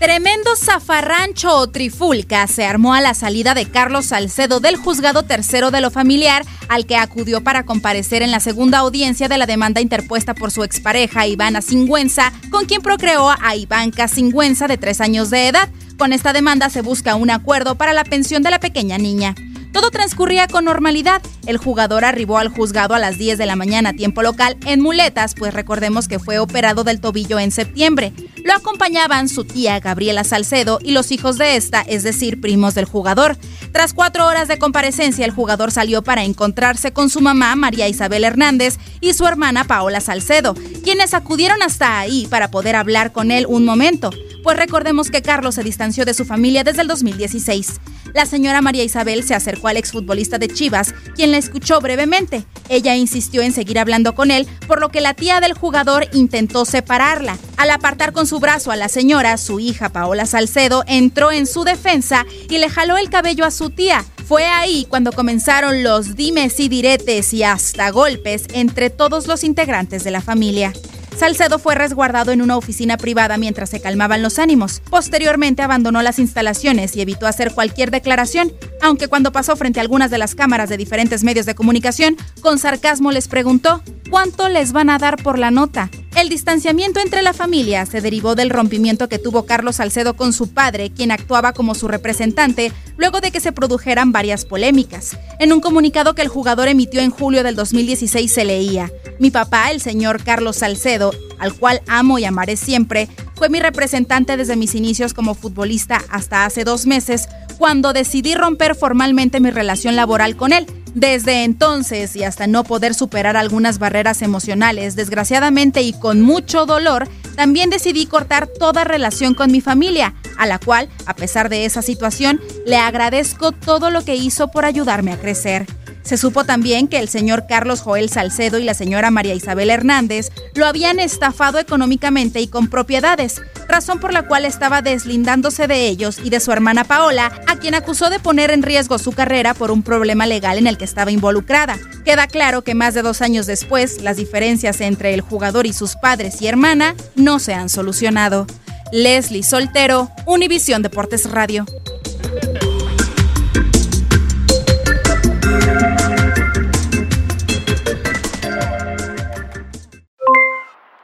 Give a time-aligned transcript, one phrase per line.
[0.00, 5.70] Tremendo zafarrancho o trifulca se armó a la salida de Carlos Salcedo del juzgado tercero
[5.70, 9.82] de lo familiar, al que acudió para comparecer en la segunda audiencia de la demanda
[9.82, 15.28] interpuesta por su expareja Ivana Singüenza, con quien procreó a Ivanka Singüenza de tres años
[15.28, 15.68] de edad.
[15.98, 19.34] Con esta demanda se busca un acuerdo para la pensión de la pequeña niña.
[19.72, 21.22] Todo transcurría con normalidad.
[21.46, 25.34] El jugador arribó al juzgado a las 10 de la mañana, tiempo local, en muletas,
[25.34, 28.12] pues recordemos que fue operado del tobillo en septiembre.
[28.44, 32.84] Lo acompañaban su tía Gabriela Salcedo y los hijos de esta, es decir, primos del
[32.84, 33.36] jugador.
[33.72, 38.24] Tras cuatro horas de comparecencia, el jugador salió para encontrarse con su mamá, María Isabel
[38.24, 43.46] Hernández, y su hermana Paola Salcedo, quienes acudieron hasta ahí para poder hablar con él
[43.48, 44.10] un momento.
[44.42, 47.80] Pues recordemos que Carlos se distanció de su familia desde el 2016.
[48.12, 52.44] La señora María Isabel se acercó al exfutbolista de Chivas, quien la escuchó brevemente.
[52.68, 56.64] Ella insistió en seguir hablando con él, por lo que la tía del jugador intentó
[56.64, 57.38] separarla.
[57.56, 61.64] Al apartar con su brazo a la señora, su hija Paola Salcedo entró en su
[61.64, 64.04] defensa y le jaló el cabello a su tía.
[64.26, 70.04] Fue ahí cuando comenzaron los dimes y diretes y hasta golpes entre todos los integrantes
[70.04, 70.72] de la familia.
[71.16, 74.80] Salcedo fue resguardado en una oficina privada mientras se calmaban los ánimos.
[74.88, 80.10] Posteriormente abandonó las instalaciones y evitó hacer cualquier declaración, aunque cuando pasó frente a algunas
[80.10, 84.90] de las cámaras de diferentes medios de comunicación, con sarcasmo les preguntó, ¿cuánto les van
[84.90, 85.88] a dar por la nota?
[86.16, 90.52] El distanciamiento entre la familia se derivó del rompimiento que tuvo Carlos Salcedo con su
[90.52, 95.16] padre, quien actuaba como su representante, luego de que se produjeran varias polémicas.
[95.38, 99.70] En un comunicado que el jugador emitió en julio del 2016 se leía, mi papá,
[99.70, 104.74] el señor Carlos Salcedo, al cual amo y amaré siempre, fue mi representante desde mis
[104.74, 110.52] inicios como futbolista hasta hace dos meses, cuando decidí romper formalmente mi relación laboral con
[110.52, 110.66] él.
[110.94, 117.08] Desde entonces y hasta no poder superar algunas barreras emocionales, desgraciadamente y con mucho dolor,
[117.36, 121.82] también decidí cortar toda relación con mi familia, a la cual, a pesar de esa
[121.82, 125.66] situación, le agradezco todo lo que hizo por ayudarme a crecer.
[126.02, 130.30] Se supo también que el señor Carlos Joel Salcedo y la señora María Isabel Hernández
[130.54, 136.18] lo habían estafado económicamente y con propiedades, razón por la cual estaba deslindándose de ellos
[136.22, 139.70] y de su hermana Paola, a quien acusó de poner en riesgo su carrera por
[139.70, 141.78] un problema legal en el que estaba involucrada.
[142.04, 145.96] Queda claro que más de dos años después, las diferencias entre el jugador y sus
[145.96, 148.46] padres y hermana no se han solucionado.
[148.92, 151.64] Leslie Soltero, Univisión Deportes Radio.